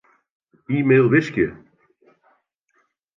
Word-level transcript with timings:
E-mail 0.77 1.05
wiskje. 1.13 1.47